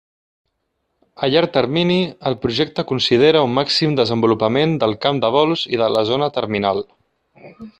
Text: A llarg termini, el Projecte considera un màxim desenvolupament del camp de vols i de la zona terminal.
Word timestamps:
A 1.25 1.27
llarg 1.33 1.51
termini, 1.57 1.97
el 2.29 2.37
Projecte 2.45 2.85
considera 2.93 3.43
un 3.49 3.53
màxim 3.59 3.93
desenvolupament 4.01 4.75
del 4.85 4.97
camp 5.07 5.23
de 5.27 5.33
vols 5.37 5.67
i 5.77 5.81
de 5.83 5.91
la 5.99 6.05
zona 6.11 6.31
terminal. 6.41 6.83